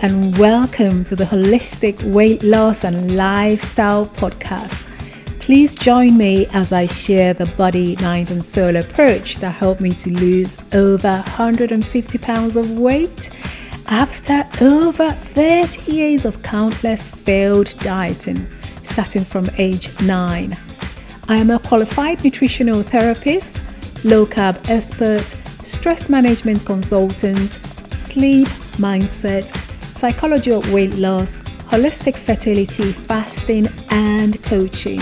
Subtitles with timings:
[0.00, 4.88] and welcome to the Holistic Weight Loss and Lifestyle Podcast.
[5.40, 9.92] Please join me as I share the body, mind, and soul approach that helped me
[9.94, 13.30] to lose over 150 pounds of weight
[13.86, 18.46] after over 30 years of countless failed dieting,
[18.82, 20.56] starting from age 9.
[21.28, 23.60] I am a qualified nutritional therapist,
[24.04, 27.58] low carb expert, stress management consultant,
[27.92, 28.46] sleep
[28.78, 29.57] mindset,
[29.98, 35.00] psychology of weight loss, holistic fertility, fasting, and coaching.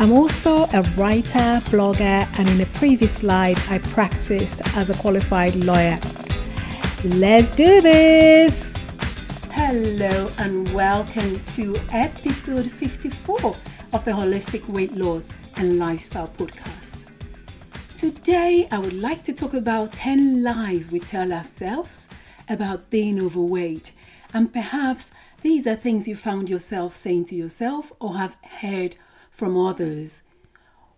[0.00, 5.54] I'm also a writer, blogger, and in a previous life, I practiced as a qualified
[5.54, 6.00] lawyer.
[7.04, 8.90] Let's do this!
[9.52, 13.56] Hello, and welcome to episode 54
[13.92, 17.06] of the Holistic Weight Loss and Lifestyle Podcast.
[17.94, 22.10] Today, I would like to talk about 10 lies we tell ourselves
[22.48, 23.92] about being overweight.
[24.32, 28.96] And perhaps these are things you found yourself saying to yourself or have heard
[29.30, 30.22] from others.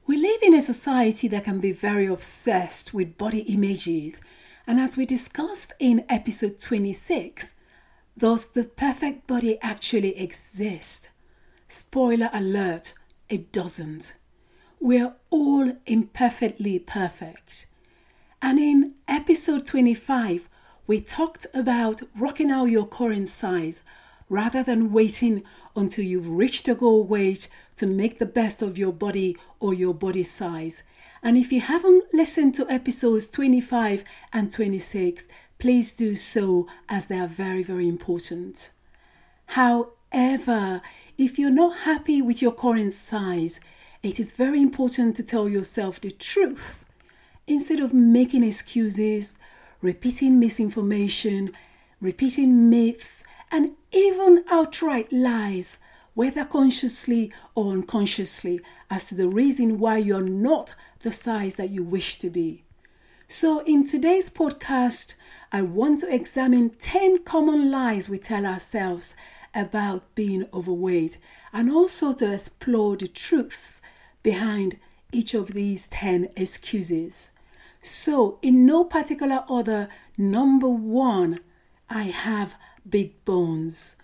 [0.06, 4.20] We live in a society that can be very obsessed with body images.
[4.66, 7.54] And as we discussed in episode 26,
[8.18, 11.10] does the perfect body actually exist?
[11.68, 12.92] Spoiler alert,
[13.28, 14.14] it doesn't.
[14.80, 17.66] We're all imperfectly perfect.
[18.42, 20.48] And in episode 25,
[20.90, 23.84] we talked about rocking out your current size
[24.28, 25.44] rather than waiting
[25.76, 29.94] until you've reached a goal weight to make the best of your body or your
[29.94, 30.82] body size.
[31.22, 35.28] And if you haven't listened to episodes 25 and 26,
[35.60, 38.70] please do so as they are very, very important.
[39.46, 40.82] However,
[41.16, 43.60] if you're not happy with your current size,
[44.02, 46.84] it is very important to tell yourself the truth
[47.46, 49.38] instead of making excuses
[49.82, 51.52] repeating misinformation,
[52.00, 55.78] repeating myths, and even outright lies,
[56.14, 61.82] whether consciously or unconsciously, as to the reason why you're not the size that you
[61.82, 62.64] wish to be.
[63.28, 65.14] So, in today's podcast,
[65.52, 69.16] I want to examine 10 common lies we tell ourselves
[69.54, 71.18] about being overweight
[71.52, 73.82] and also to explore the truths
[74.22, 74.78] behind
[75.12, 77.32] each of these 10 excuses.
[77.82, 81.40] So, in no particular order, number one,
[81.88, 82.54] I have
[82.88, 83.96] big bones.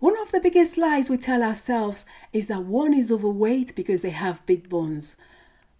[0.00, 4.10] One of the biggest lies we tell ourselves is that one is overweight because they
[4.10, 5.16] have big bones.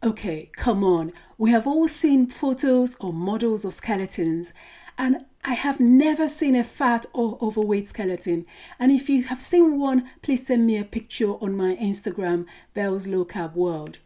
[0.05, 1.13] Okay, come on.
[1.37, 4.53] We have all seen photos or models of skeletons,
[4.97, 8.47] and I have never seen a fat or overweight skeleton.
[8.79, 13.09] And if you have seen one, please send me a picture on my Instagram, Belle's
[13.09, 13.99] Low Carb World.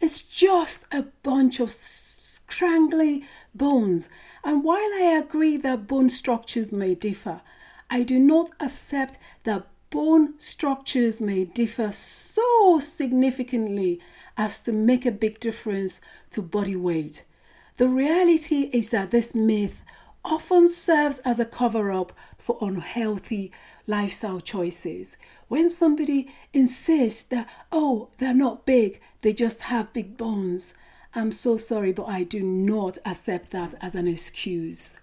[0.00, 1.70] It's just a bunch of
[2.52, 3.24] strangly
[3.54, 4.08] bones.
[4.44, 7.40] And while I agree that bone structures may differ,
[7.90, 14.00] I do not accept that bone structures may differ so significantly
[14.36, 17.24] as to make a big difference to body weight.
[17.76, 19.82] The reality is that this myth
[20.24, 23.50] often serves as a cover up for unhealthy
[23.86, 25.16] lifestyle choices.
[25.48, 30.74] When somebody insists that, oh, they're not big, they just have big bones,
[31.14, 34.94] I'm so sorry, but I do not accept that as an excuse.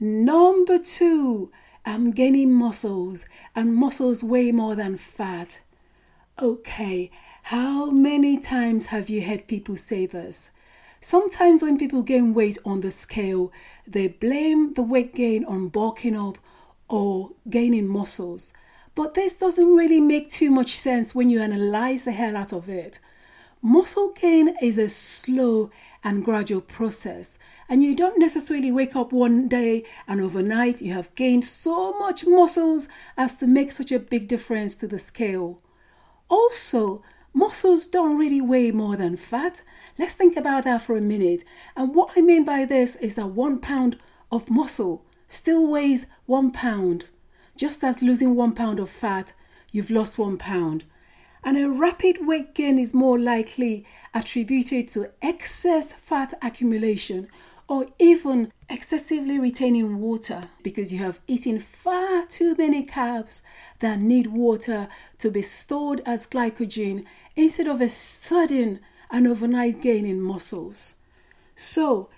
[0.00, 1.50] Number two,
[1.84, 5.60] I'm gaining muscles, and muscles weigh more than fat.
[6.40, 7.10] Okay,
[7.44, 10.50] how many times have you heard people say this?
[11.00, 13.52] Sometimes when people gain weight on the scale,
[13.86, 16.38] they blame the weight gain on bulking up
[16.88, 18.52] or gaining muscles.
[18.94, 22.68] But this doesn't really make too much sense when you analyze the hell out of
[22.68, 22.98] it.
[23.68, 25.72] Muscle gain is a slow
[26.04, 27.36] and gradual process,
[27.68, 32.24] and you don't necessarily wake up one day and overnight you have gained so much
[32.24, 35.60] muscles as to make such a big difference to the scale.
[36.28, 37.02] Also,
[37.34, 39.62] muscles don't really weigh more than fat.
[39.98, 41.42] Let's think about that for a minute.
[41.74, 43.98] And what I mean by this is that one pound
[44.30, 47.08] of muscle still weighs one pound.
[47.56, 49.32] Just as losing one pound of fat,
[49.72, 50.84] you've lost one pound
[51.46, 57.28] and a rapid weight gain is more likely attributed to excess fat accumulation
[57.68, 63.42] or even excessively retaining water because you have eaten far too many carbs
[63.78, 64.88] that need water
[65.18, 67.04] to be stored as glycogen
[67.36, 70.96] instead of a sudden and overnight gain in muscles.
[71.54, 72.08] So,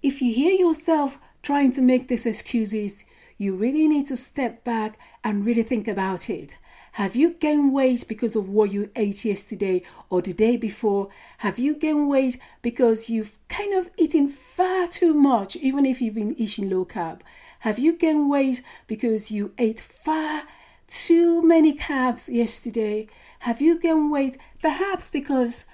[0.00, 3.04] if you hear yourself trying to make these excuses,
[3.36, 6.56] you really need to step back and really think about it.
[6.96, 11.08] Have you gained weight because of what you ate yesterday or the day before?
[11.38, 16.14] Have you gained weight because you've kind of eaten far too much, even if you've
[16.14, 17.20] been eating low carb?
[17.58, 20.44] Have you gained weight because you ate far
[20.88, 23.08] too many carbs yesterday?
[23.40, 25.66] Have you gained weight perhaps because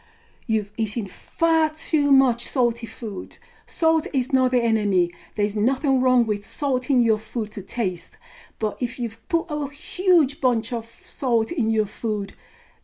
[0.49, 3.39] you've eaten far too much salty food?
[3.65, 5.13] Salt is not the enemy.
[5.37, 8.19] There's nothing wrong with salting your food to taste.
[8.63, 12.35] But if you've put a huge bunch of salt in your food,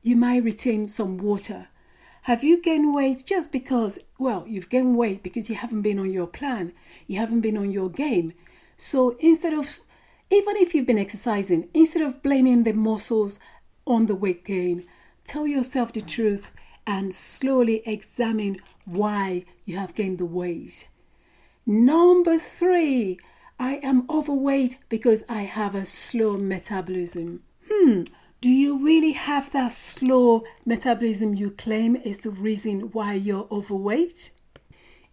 [0.02, 1.68] you might retain some water.
[2.22, 6.12] Have you gained weight just because, well, you've gained weight because you haven't been on
[6.12, 6.72] your plan,
[7.06, 8.32] you haven't been on your game?
[8.76, 9.78] So instead of,
[10.30, 13.38] even if you've been exercising, instead of blaming the muscles
[13.86, 14.84] on the weight gain,
[15.24, 16.50] tell yourself the truth
[16.88, 20.88] and slowly examine why you have gained the weight.
[21.64, 23.20] Number three,
[23.58, 27.42] I am overweight because I have a slow metabolism.
[27.68, 28.02] Hmm,
[28.40, 34.30] do you really have that slow metabolism you claim is the reason why you're overweight?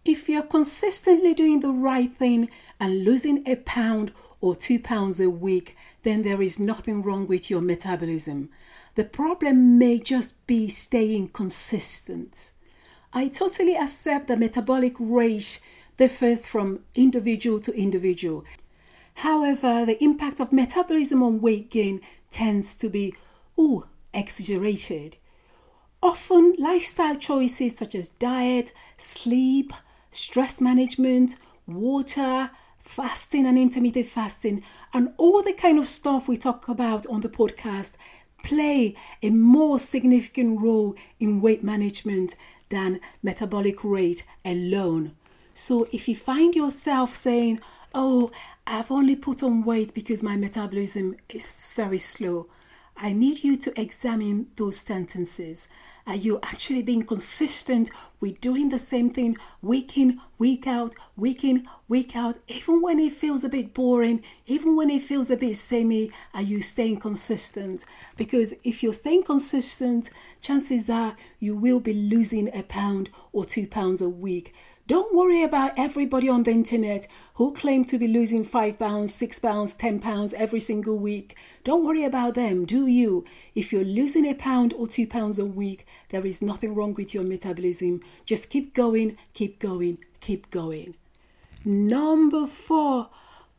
[0.04, 2.48] If you're consistently doing the right thing
[2.78, 7.50] and losing a pound or two pounds a week, then there is nothing wrong with
[7.50, 8.50] your metabolism.
[8.94, 12.52] The problem may just be staying consistent.
[13.12, 15.60] I totally accept the metabolic rate
[15.96, 18.44] differs from individual to individual.
[19.14, 22.00] However, the impact of metabolism on weight gain
[22.30, 23.14] tends to be
[23.58, 25.16] ooh, exaggerated.
[26.02, 29.72] Often, lifestyle choices such as diet, sleep,
[30.10, 36.68] stress management, water, fasting and intermittent fasting, and all the kind of stuff we talk
[36.68, 37.96] about on the podcast
[38.44, 42.36] play a more significant role in weight management
[42.68, 45.12] than metabolic rate alone.
[45.56, 47.60] So if you find yourself saying,
[47.94, 48.30] Oh,
[48.66, 52.48] I've only put on weight because my metabolism is very slow,
[52.94, 55.68] I need you to examine those sentences.
[56.06, 61.42] Are you actually being consistent with doing the same thing week in, week out, week
[61.42, 65.36] in, week out, even when it feels a bit boring, even when it feels a
[65.36, 66.10] bit samey?
[66.34, 67.86] Are you staying consistent?
[68.16, 70.10] Because if you're staying consistent,
[70.42, 74.54] chances are you will be losing a pound or two pounds a week.
[74.88, 79.40] Don't worry about everybody on the internet who claim to be losing five pounds, six
[79.40, 81.36] pounds, ten pounds every single week.
[81.64, 83.24] Don't worry about them, do you?
[83.56, 87.14] If you're losing a pound or two pounds a week, there is nothing wrong with
[87.14, 88.00] your metabolism.
[88.26, 90.94] Just keep going, keep going, keep going.
[91.64, 93.08] Number four,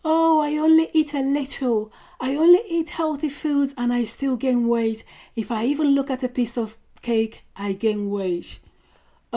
[0.06, 1.92] oh, I only eat a little.
[2.22, 5.04] I only eat healthy foods and I still gain weight.
[5.36, 8.60] If I even look at a piece of cake, I gain weight.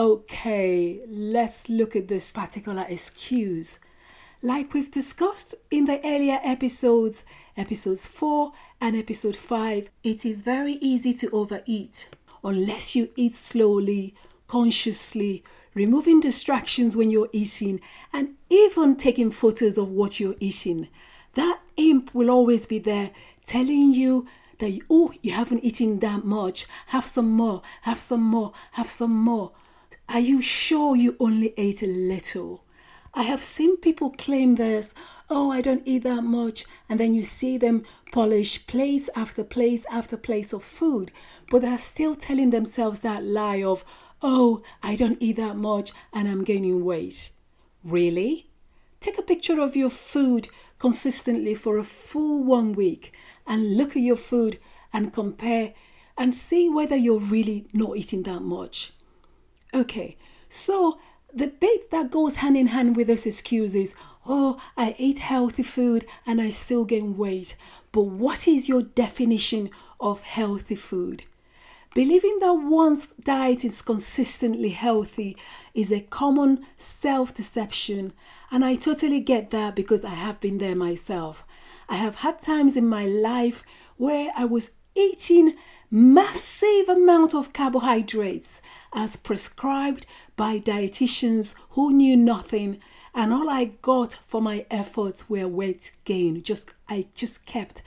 [0.01, 3.79] Okay, let's look at this particular excuse.
[4.41, 7.23] Like we've discussed in the earlier episodes,
[7.55, 8.51] episodes 4
[8.81, 12.09] and episode 5, it is very easy to overeat
[12.43, 14.15] unless you eat slowly,
[14.47, 15.43] consciously,
[15.75, 17.79] removing distractions when you're eating,
[18.11, 20.87] and even taking photos of what you're eating.
[21.35, 23.11] That imp will always be there
[23.45, 24.25] telling you
[24.57, 29.13] that, oh, you haven't eaten that much, have some more, have some more, have some
[29.13, 29.51] more.
[30.13, 32.65] Are you sure you only ate a little?
[33.13, 34.93] I have seen people claim this,
[35.29, 39.85] oh, I don't eat that much, and then you see them polish plates after plates
[39.89, 41.13] after plates of food,
[41.49, 43.85] but they're still telling themselves that lie of,
[44.21, 47.31] oh, I don't eat that much and I'm gaining weight.
[47.81, 48.49] Really?
[48.99, 53.13] Take a picture of your food consistently for a full one week
[53.47, 54.59] and look at your food
[54.91, 55.73] and compare
[56.17, 58.91] and see whether you're really not eating that much.
[59.73, 60.17] Okay,
[60.49, 60.99] so
[61.33, 65.63] the bit that goes hand in hand with this excuse is, oh, I eat healthy
[65.63, 67.55] food and I still gain weight.
[67.91, 71.23] But what is your definition of healthy food?
[71.93, 75.35] Believing that one's diet is consistently healthy
[75.73, 78.13] is a common self deception,
[78.49, 81.43] and I totally get that because I have been there myself.
[81.89, 83.61] I have had times in my life
[83.97, 85.55] where I was eating
[85.89, 88.61] massive amount of carbohydrates
[88.93, 90.05] as prescribed
[90.35, 92.79] by dietitians who knew nothing.
[93.13, 96.43] And all I got for my efforts were weight gain.
[96.43, 97.81] Just I just kept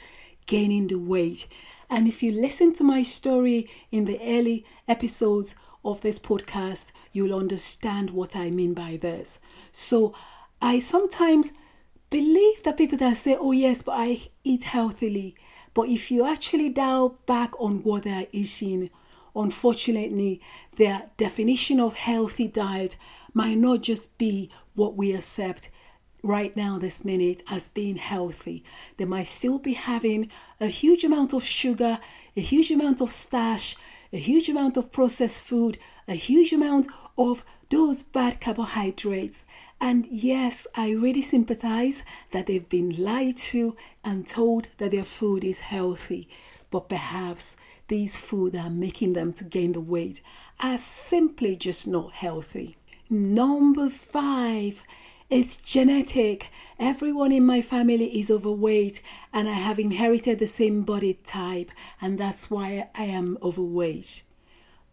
[0.47, 1.49] gaining the weight.
[1.89, 7.39] And if you listen to my story in the early episodes of this podcast you'll
[7.39, 9.41] understand what I mean by this.
[9.73, 10.15] So
[10.61, 11.53] I sometimes
[12.11, 15.37] believe that people that say oh yes but I eat healthily.
[15.73, 18.91] But if you actually dial back on what they're eating,
[19.35, 20.41] unfortunately,
[20.77, 22.97] their definition of healthy diet
[23.33, 25.71] might not just be what we accept
[26.23, 28.65] right now, this minute, as being healthy.
[28.97, 31.99] They might still be having a huge amount of sugar,
[32.37, 33.77] a huge amount of starch,
[34.13, 36.87] a huge amount of processed food, a huge amount
[37.19, 39.45] of those bad carbohydrates.
[39.81, 45.45] And yes, I really sympathize that they've been lied to and told that their food
[45.45, 46.29] is healthy.
[46.71, 50.21] But perhaps these food that are making them to gain the weight
[50.61, 52.77] are simply just not healthy.
[53.11, 54.83] Number five,
[55.31, 56.49] it's genetic.
[56.79, 62.19] Everyone in my family is overweight, and I have inherited the same body type, and
[62.19, 64.23] that's why I am overweight.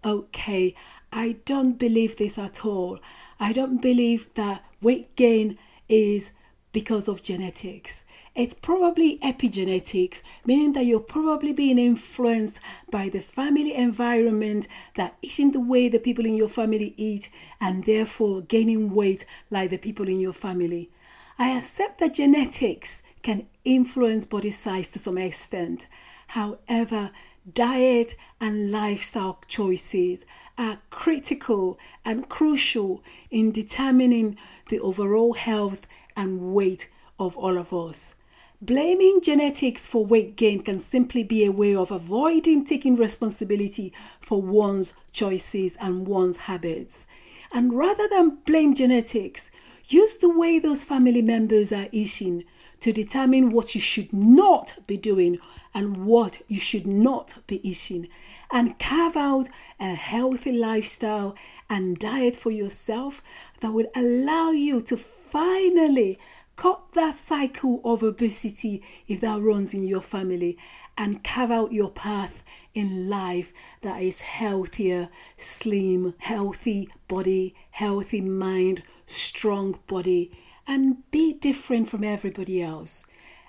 [0.04, 0.76] Okay,
[1.12, 3.00] I don't believe this at all.
[3.40, 5.58] I don't believe that weight gain
[5.88, 6.32] is
[6.72, 8.06] because of genetics.
[8.34, 15.52] It's probably epigenetics, meaning that you're probably being influenced by the family environment that eating
[15.52, 20.08] the way the people in your family eat and therefore gaining weight like the people
[20.08, 20.90] in your family.
[21.38, 25.88] I accept that genetics can influence body size to some extent.
[26.28, 27.12] However,
[27.54, 30.26] diet and lifestyle choices
[30.58, 34.38] are critical and crucial in determining
[34.70, 35.86] the overall health
[36.16, 38.16] and weight of all of us.
[38.64, 44.40] Blaming genetics for weight gain can simply be a way of avoiding taking responsibility for
[44.40, 47.08] one's choices and one's habits.
[47.52, 49.50] And rather than blame genetics,
[49.88, 52.44] use the way those family members are eating
[52.82, 55.40] to determine what you should not be doing
[55.74, 58.10] and what you should not be eating,
[58.52, 59.48] and carve out
[59.80, 61.36] a healthy lifestyle
[61.68, 63.24] and diet for yourself
[63.62, 66.20] that will allow you to finally
[66.62, 70.56] cut that cycle of obesity if that runs in your family
[70.96, 72.44] and carve out your path
[72.76, 73.52] in life
[73.82, 80.32] that is healthier, slim, healthy body, healthy mind, strong body,
[80.68, 83.08] and be different from everybody else.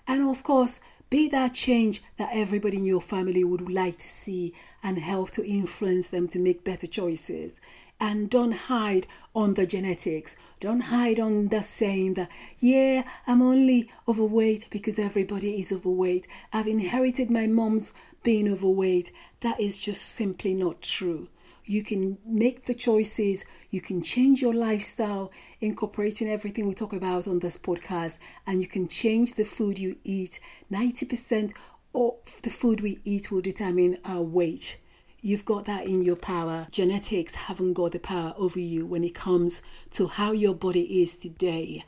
[0.09, 4.55] And of course, be that change that everybody in your family would like to see
[4.83, 7.61] and help to influence them to make better choices
[8.03, 10.35] and don't hide on the genetics.
[10.59, 12.29] Don't hide on the saying that,
[12.59, 16.27] yeah, I'm only overweight because everybody is overweight.
[16.53, 17.93] I've inherited my mom's
[18.25, 19.13] being overweight.
[19.41, 21.29] That is just simply not true.
[21.65, 25.31] You can make the choices, you can change your lifestyle,
[25.61, 28.19] incorporating everything we talk about on this podcast,
[28.49, 30.41] and you can change the food you eat.
[30.73, 31.53] 90%
[31.95, 34.79] of the food we eat will determine our weight.
[35.25, 36.67] You've got that in your power.
[36.73, 39.63] Genetics haven't got the power over you when it comes
[39.93, 41.85] to how your body is today.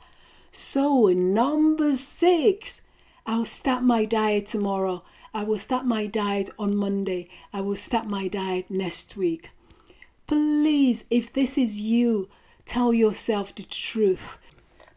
[0.51, 2.81] So, number six,
[3.25, 5.03] I'll start my diet tomorrow.
[5.33, 7.27] I will start my diet on Monday.
[7.51, 9.51] I will start my diet next week.
[10.27, 12.29] Please, if this is you,
[12.65, 14.37] tell yourself the truth.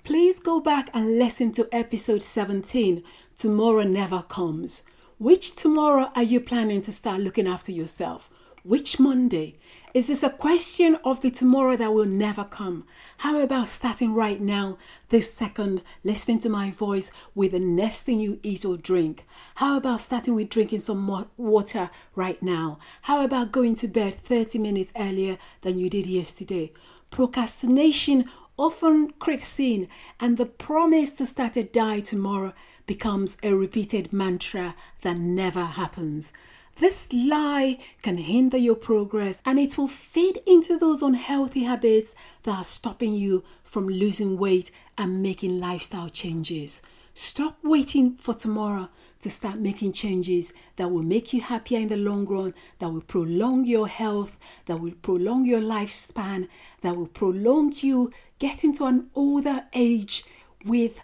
[0.04, 3.02] Please go back and listen to episode 17
[3.37, 4.85] Tomorrow Never Comes.
[5.19, 8.31] Which tomorrow are you planning to start looking after yourself?
[8.63, 9.57] Which Monday?
[9.93, 12.87] Is this a question of the tomorrow that will never come?
[13.17, 18.21] How about starting right now, this second, listening to my voice with the next thing
[18.21, 19.27] you eat or drink?
[19.57, 22.79] How about starting with drinking some water right now?
[23.03, 26.73] How about going to bed 30 minutes earlier than you did yesterday?
[27.11, 29.89] Procrastination often creeps in,
[30.21, 32.53] and the promise to start a diet tomorrow
[32.88, 36.33] becomes a repeated mantra that never happens.
[36.76, 42.14] This lie can hinder your progress and it will feed into those unhealthy habits
[42.45, 46.83] that are stopping you from losing weight and making lifestyle changes.
[47.14, 48.88] Stop waiting for tomorrow
[49.21, 53.00] to start making changes that will make you happier in the long run, that will
[53.00, 56.49] prolong your health, that will prolong your lifespan,
[56.80, 60.25] that will prolong you getting to an older age
[60.64, 61.00] with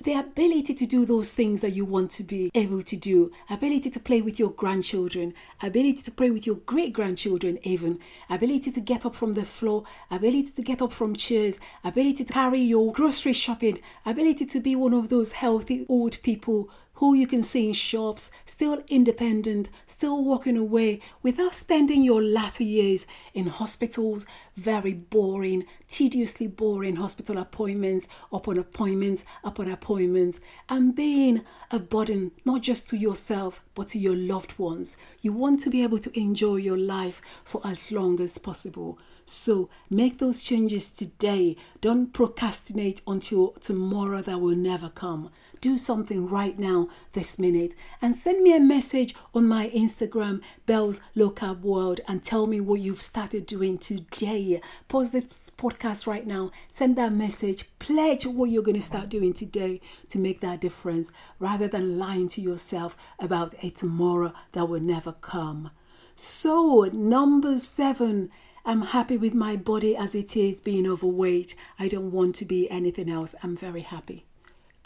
[0.00, 3.90] the ability to do those things that you want to be able to do, ability
[3.90, 7.98] to play with your grandchildren, ability to play with your great grandchildren, even
[8.30, 12.32] ability to get up from the floor, ability to get up from chairs, ability to
[12.32, 17.28] carry your grocery shopping, ability to be one of those healthy old people who you
[17.28, 23.46] can see in shops, still independent, still walking away without spending your latter years in
[23.46, 24.26] hospitals,
[24.56, 32.62] very boring, tediously boring hospital appointments upon appointments upon appointments, and being a burden not
[32.62, 34.96] just to yourself but to your loved ones.
[35.20, 38.98] You want to be able to enjoy your life for as long as possible.
[39.24, 41.54] So make those changes today.
[41.80, 48.14] Don't procrastinate until tomorrow that will never come do something right now, this minute, and
[48.14, 52.80] send me a message on my Instagram, Belles Low Carb World, and tell me what
[52.80, 54.60] you've started doing today.
[54.88, 59.32] Pause this podcast right now, send that message, pledge what you're going to start doing
[59.32, 64.80] today to make that difference rather than lying to yourself about a tomorrow that will
[64.80, 65.70] never come.
[66.14, 68.30] So, number seven,
[68.64, 71.54] I'm happy with my body as it is, being overweight.
[71.78, 73.34] I don't want to be anything else.
[73.42, 74.27] I'm very happy.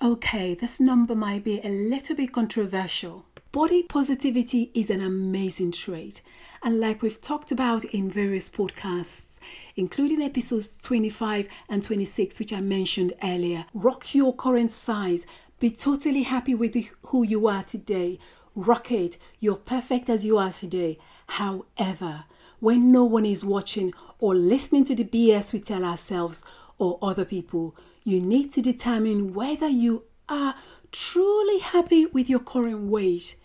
[0.02, 3.24] Okay, this number might be a little bit controversial.
[3.52, 6.22] Body positivity is an amazing trait.
[6.64, 9.38] And like we've talked about in various podcasts,
[9.76, 15.24] including episodes 25 and 26, which I mentioned earlier, rock your current size.
[15.60, 16.74] Be totally happy with
[17.06, 18.18] who you are today.
[18.56, 19.18] Rock it.
[19.38, 20.98] You're perfect as you are today.
[21.28, 22.24] However,
[22.58, 26.44] when no one is watching or listening to the BS we tell ourselves
[26.82, 30.56] or other people, you need to determine whether you are
[30.90, 33.36] truly happy with your current weight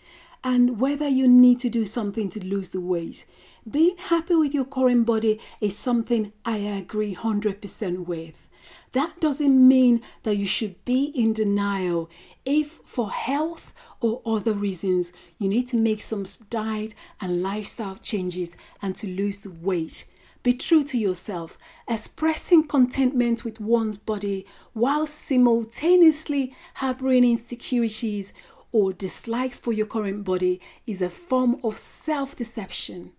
[0.42, 3.24] and whether you need to do something to lose the weight.
[3.70, 8.48] Being happy with your current body is something I agree 100% with.
[8.92, 12.10] That doesn't mean that you should be in denial
[12.44, 18.56] if, for health or other reasons, you need to make some diet and lifestyle changes
[18.80, 20.06] and to lose the weight.
[20.48, 28.32] Be true to yourself, expressing contentment with one's body while simultaneously harboring insecurities
[28.72, 33.12] or dislikes for your current body is a form of self deception.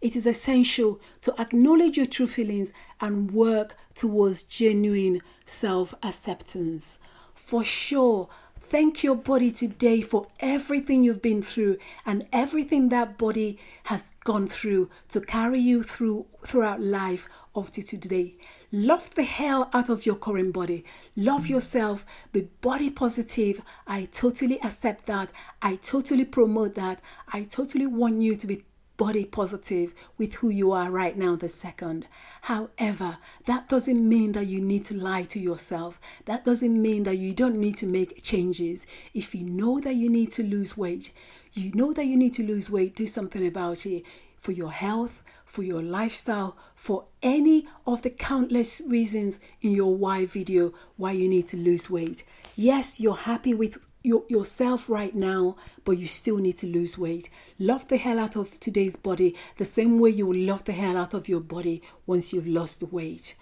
[0.00, 6.98] It is essential to acknowledge your true feelings and work towards genuine self acceptance.
[7.32, 8.28] For sure,
[8.72, 11.76] thank your body today for everything you've been through
[12.06, 17.82] and everything that body has gone through to carry you through throughout life up to
[17.82, 18.34] today.
[18.72, 20.86] Love the hell out of your current body.
[21.14, 22.06] Love yourself.
[22.32, 23.60] Be body positive.
[23.86, 25.30] I totally accept that.
[25.60, 27.02] I totally promote that.
[27.30, 28.64] I totally want you to be
[28.96, 32.06] body positive with who you are right now, the second.
[32.42, 36.00] However, that doesn't mean that you need to lie to yourself.
[36.26, 38.86] That doesn't mean that you don't need to make changes.
[39.14, 41.12] If you know that you need to lose weight,
[41.52, 44.04] you know that you need to lose weight, do something about it
[44.38, 50.24] for your health, for your lifestyle, for any of the countless reasons in your why
[50.24, 52.24] video why you need to lose weight.
[52.56, 57.30] Yes, you're happy with your, yourself right now, but you still need to lose weight.
[57.58, 61.14] Love the hell out of today's body the same way you love the hell out
[61.14, 63.34] of your body once you've lost the weight.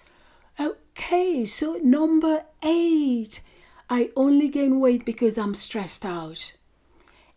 [0.59, 3.41] Okay, so number eight,
[3.89, 6.53] I only gain weight because I'm stressed out.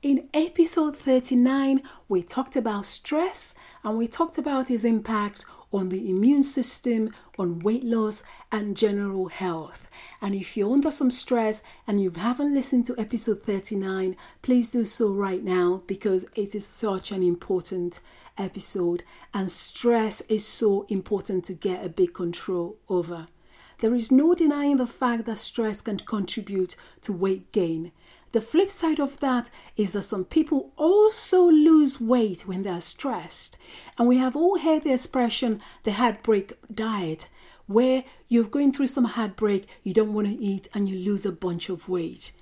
[0.03, 6.11] In episode 39, we talked about stress and we talked about its impact on the
[6.11, 9.84] immune system, on weight loss, and general health.
[10.25, 14.87] And if you're under some stress and you haven't listened to episode 39, please do
[14.87, 18.01] so right now because it is such an important
[18.39, 19.03] episode.
[19.35, 23.27] And stress is so important to get a big control over.
[23.81, 27.93] There is no denying the fact that stress can contribute to weight gain.
[28.33, 33.59] The flip side of that is that some people also lose weight when they're stressed.
[33.99, 37.29] And we have all heard the expression the heartbreak diet,
[37.66, 41.33] where you're going through some heartbreak, you don't want to eat, and you lose a
[41.33, 42.33] bunch of weight.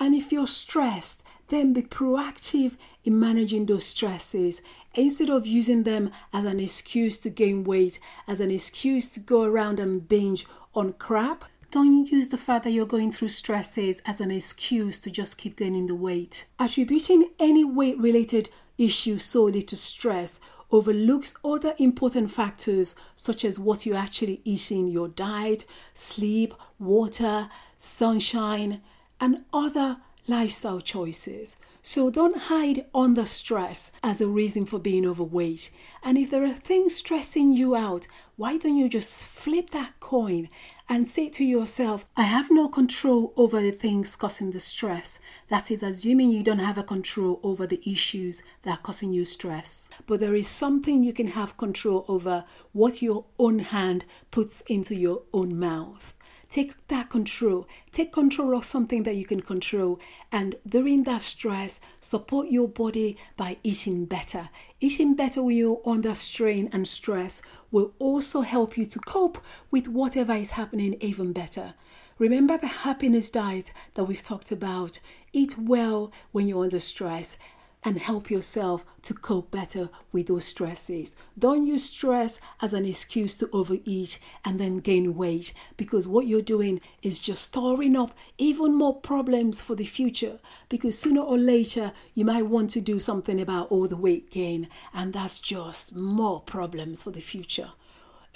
[0.00, 4.62] And if you're stressed, then be proactive in managing those stresses
[4.94, 9.44] instead of using them as an excuse to gain weight, as an excuse to go
[9.44, 14.20] around and binge on crap don't use the fact that you're going through stresses as
[14.20, 16.44] an excuse to just keep gaining the weight.
[16.56, 20.38] Attributing any weight related issue solely to stress
[20.70, 27.48] overlooks other important factors such as what you actually eat in your diet, sleep, water,
[27.78, 28.80] sunshine,
[29.20, 31.58] and other lifestyle choices.
[31.82, 35.70] So don't hide under stress as a reason for being overweight.
[36.02, 40.48] And if there are things stressing you out, why don't you just flip that coin
[40.88, 45.18] and say to yourself, I have no control over the things causing the stress.
[45.48, 49.24] That is assuming you don't have a control over the issues that are causing you
[49.24, 49.88] stress.
[50.06, 54.94] But there is something you can have control over what your own hand puts into
[54.94, 56.14] your own mouth.
[56.54, 57.66] Take that control.
[57.90, 59.98] Take control of something that you can control.
[60.30, 64.50] And during that stress, support your body by eating better.
[64.78, 69.38] Eating better when you're under strain and stress will also help you to cope
[69.72, 71.74] with whatever is happening even better.
[72.20, 75.00] Remember the happiness diet that we've talked about.
[75.32, 77.36] Eat well when you're under stress
[77.84, 81.16] and help yourself to cope better with those stresses.
[81.38, 86.40] Don't use stress as an excuse to overeat and then gain weight because what you're
[86.40, 90.38] doing is just storing up even more problems for the future.
[90.68, 94.68] Because sooner or later, you might want to do something about all the weight gain,
[94.94, 97.72] and that's just more problems for the future.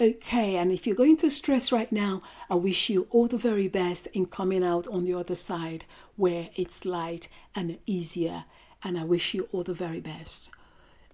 [0.01, 3.67] Okay, and if you're going through stress right now, I wish you all the very
[3.67, 8.45] best in coming out on the other side where it's light and easier
[8.83, 10.51] and I wish you all the very best.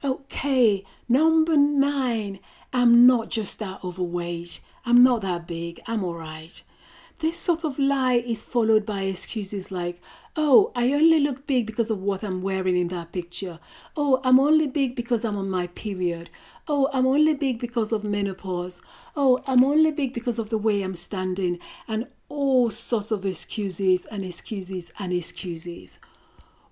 [0.03, 2.41] Okay, number nine,
[2.73, 4.61] I'm not just that overweight.
[4.85, 5.81] I'm not that big.
[5.87, 6.63] I'm alright.
[7.21, 10.03] This sort of lie is followed by excuses like,
[10.37, 13.61] oh, I only look big because of what I'm wearing in that picture.
[13.97, 16.29] Oh, I'm only big because I'm on my period.
[16.67, 18.83] Oh, I'm only big because of menopause.
[19.17, 21.61] Oh, I'm only big because of the way I'm standing.
[21.87, 25.99] And all sorts of excuses and excuses and excuses.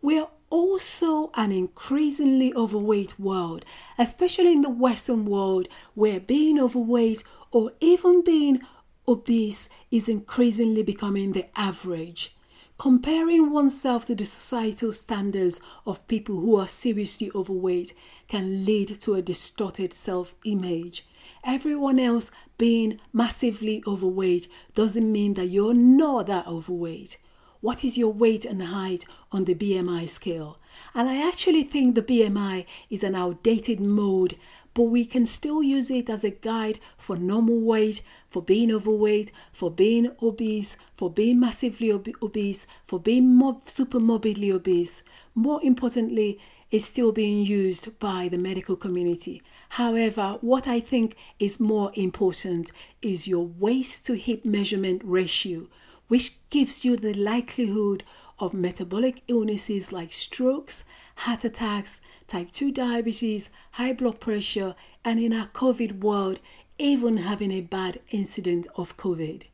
[0.01, 3.65] We're also an increasingly overweight world,
[3.97, 8.61] especially in the Western world, where being overweight or even being
[9.09, 12.37] obese is increasingly becoming the average.
[12.77, 17.95] Comparing oneself to the societal standards of people who are seriously overweight
[18.29, 21.07] can lead to a distorted self image.
[21.45, 27.17] Everyone else being massively overweight doesn't mean that you're not that overweight.
[27.63, 30.59] What is your weight and height on the BMI scale?
[30.95, 34.35] And I actually think the BMI is an outdated mode,
[34.75, 39.31] but we can still use it as a guide for normal weight, for being overweight,
[39.53, 45.05] for being obese, for being massively ob- obese, for being mob- super morbidly obese.
[45.33, 46.41] More importantly,
[46.73, 49.41] it's still being used by the medical community.
[49.69, 52.73] However, what I think is more important
[53.03, 55.69] is your waist to hip measurement ratio
[56.13, 58.05] which gives you the likelihood
[58.39, 64.75] of metabolic illnesses like strokes, heart attacks, type 2 diabetes, high blood pressure,
[65.07, 66.39] and in our COVID world,
[66.77, 69.45] even having a bad incident of COVID.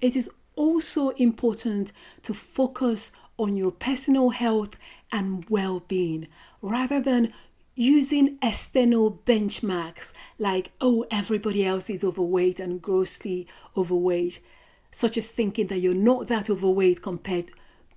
[0.00, 4.76] It is also important to focus on your personal health
[5.12, 6.28] and well being
[6.62, 7.34] rather than
[7.74, 14.40] using external benchmarks like, oh, everybody else is overweight and grossly overweight
[14.90, 17.50] such as thinking that you're not that overweight compared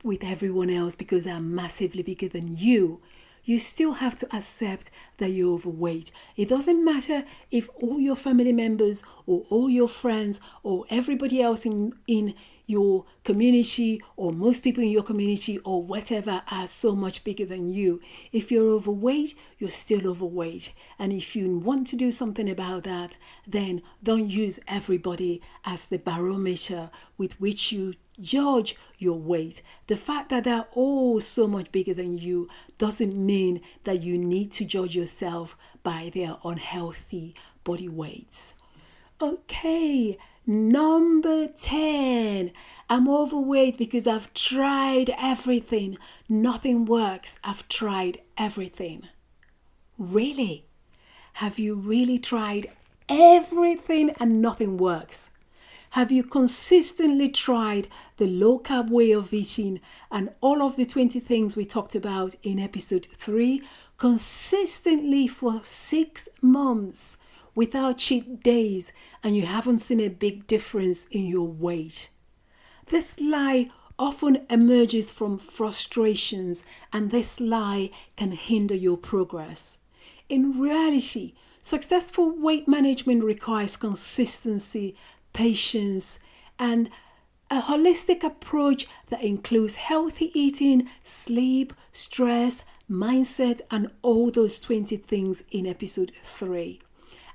[0.03, 3.01] with everyone else because they're massively bigger than you,
[3.45, 6.11] you still have to accept that you're overweight.
[6.37, 11.65] It doesn't matter if all your family members or all your friends or everybody else
[11.65, 17.23] in, in your community or most people in your community or whatever are so much
[17.23, 18.01] bigger than you.
[18.31, 20.73] If you're overweight, you're still overweight.
[20.97, 25.97] And if you want to do something about that, then don't use everybody as the
[25.97, 29.61] barometer with which you judge your weight.
[29.87, 32.47] The fact that they're all so much bigger than you
[32.77, 38.55] doesn't mean that you need to judge yourself by their unhealthy body weights.
[39.21, 42.51] Okay, Number 10.
[42.89, 45.97] I'm overweight because I've tried everything.
[46.27, 47.39] Nothing works.
[47.45, 49.07] I've tried everything.
[49.97, 50.65] Really?
[51.33, 52.69] Have you really tried
[53.07, 55.31] everything and nothing works?
[55.91, 59.79] Have you consistently tried the low carb way of eating
[60.11, 63.61] and all of the 20 things we talked about in episode 3
[63.97, 67.17] consistently for six months?
[67.55, 68.91] Without cheat days
[69.23, 72.09] and you haven't seen a big difference in your weight.
[72.87, 79.79] This lie often emerges from frustrations, and this lie can hinder your progress.
[80.29, 84.95] In reality, successful weight management requires consistency,
[85.31, 86.19] patience,
[86.57, 86.89] and
[87.49, 95.43] a holistic approach that includes healthy eating, sleep, stress, mindset, and all those 20 things
[95.51, 96.81] in episode 3.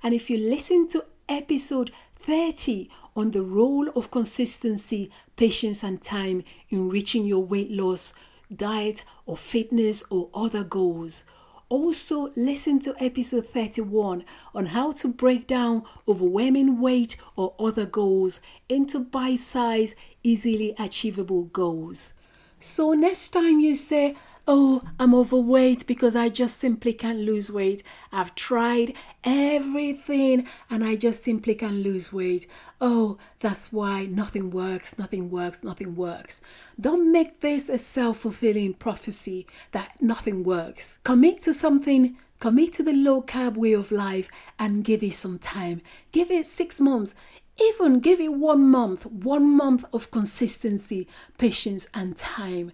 [0.02, 6.44] And if you listen to episode 30 on the role of consistency, patience, and time
[6.68, 8.14] in reaching your weight loss,
[8.54, 11.24] diet, or fitness, or other goals,
[11.70, 18.40] also, listen to episode 31 on how to break down overwhelming weight or other goals
[18.70, 22.14] into bite sized, easily achievable goals.
[22.58, 24.16] So, next time you say,
[24.48, 27.82] oh, I'm overweight because I just simply can't lose weight.
[28.10, 32.46] I've tried everything and I just simply can't lose weight.
[32.80, 36.40] Oh, that's why nothing works, nothing works, nothing works.
[36.80, 40.98] Don't make this a self fulfilling prophecy that nothing works.
[41.04, 42.16] Commit to something.
[42.40, 45.82] Commit to the low carb way of life and give it some time.
[46.12, 47.14] Give it six months
[47.60, 51.08] even give it one month, one month of consistency,
[51.38, 52.70] patience, and time.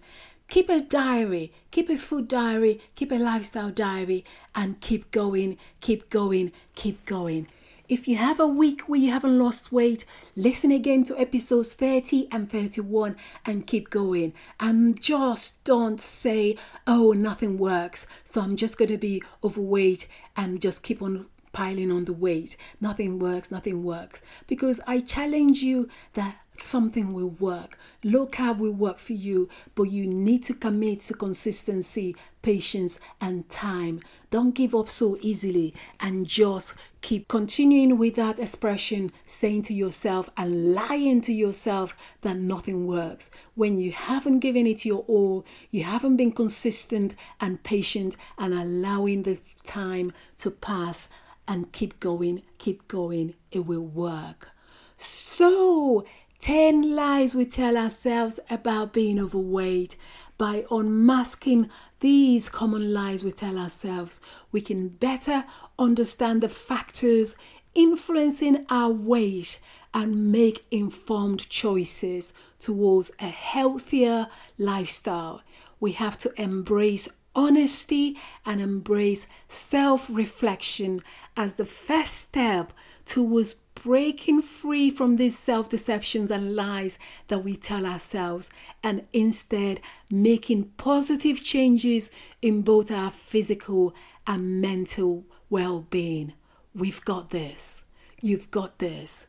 [0.47, 6.09] Keep a diary, keep a food diary, keep a lifestyle diary, and keep going, keep
[6.09, 7.47] going, keep going.
[7.87, 10.05] If you have a week where you haven't lost weight,
[10.35, 14.33] listen again to episodes 30 and 31 and keep going.
[14.59, 20.61] And just don't say, oh, nothing works, so I'm just going to be overweight and
[20.61, 22.57] just keep on piling on the weight.
[22.81, 24.21] Nothing works, nothing works.
[24.47, 27.77] Because I challenge you that something will work.
[28.03, 33.49] Low carb will work for you, but you need to commit to consistency, patience, and
[33.49, 34.01] time.
[34.29, 40.29] Don't give up so easily and just keep continuing with that expression, saying to yourself
[40.37, 43.31] and lying to yourself that nothing works.
[43.55, 49.23] When you haven't given it your all, you haven't been consistent and patient and allowing
[49.23, 51.09] the time to pass
[51.47, 54.49] and keep going, keep going, it will work.
[54.97, 56.05] So,
[56.45, 59.95] 10 lies we tell ourselves about being overweight.
[60.37, 65.45] By unmasking these common lies we tell ourselves, we can better
[65.79, 67.35] understand the factors
[67.73, 69.59] influencing our weight
[69.91, 74.27] and make informed choices towards a healthier
[74.59, 75.41] lifestyle.
[75.79, 81.01] We have to embrace honesty and embrace self reflection
[81.35, 82.71] as the first step
[83.05, 88.49] towards breaking free from these self deceptions and lies that we tell ourselves
[88.83, 92.09] and instead making positive changes
[92.41, 93.93] in both our physical
[94.25, 96.33] and mental well being.
[96.73, 97.85] We've got this.
[98.21, 99.27] You've got this.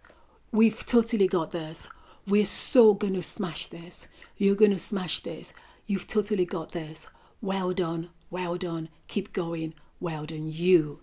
[0.53, 1.91] We've totally got this.
[2.27, 4.09] We're so going to smash this.
[4.39, 5.55] You're going to smash this.
[5.87, 7.09] You've totally got this.
[7.41, 8.09] Well done.
[8.31, 8.89] Well done.
[9.07, 9.75] Keep going.
[10.01, 11.01] Well done, you.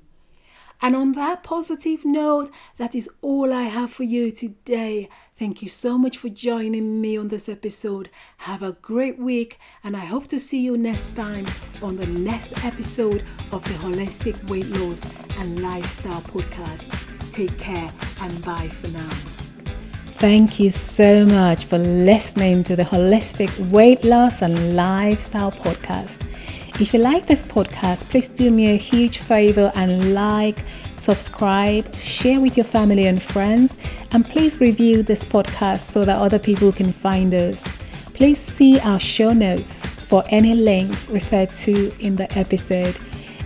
[0.81, 5.09] And on that positive note, that is all I have for you today.
[5.39, 8.09] Thank you so much for joining me on this episode.
[8.37, 11.45] Have a great week, and I hope to see you next time
[11.81, 15.05] on the next episode of the Holistic Weight Loss
[15.37, 16.91] and Lifestyle Podcast.
[17.31, 19.09] Take care and bye for now.
[20.17, 26.25] Thank you so much for listening to the Holistic Weight Loss and Lifestyle Podcast.
[26.79, 30.57] If you like this podcast, please do me a huge favor and like,
[30.95, 33.77] subscribe, share with your family and friends,
[34.11, 37.67] and please review this podcast so that other people can find us.
[38.13, 42.97] Please see our show notes for any links referred to in the episode.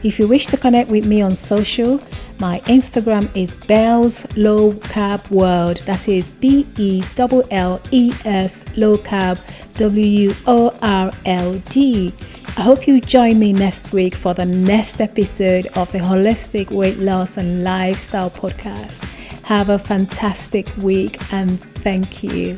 [0.04, 2.00] If you wish to connect with me on social,
[2.40, 5.78] my Instagram is Belles Low Carb World.
[5.86, 9.40] That is B E L L E S Low Carb
[9.74, 12.13] W O R L D.
[12.58, 16.98] I hope you join me next week for the next episode of the Holistic Weight
[16.98, 19.04] Loss and Lifestyle Podcast.
[19.43, 22.58] Have a fantastic week and thank you.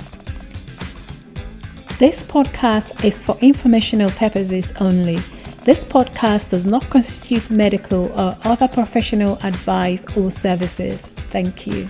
[1.97, 5.17] This podcast is for informational purposes only.
[5.65, 11.07] This podcast does not constitute medical or other professional advice or services.
[11.07, 11.89] Thank you.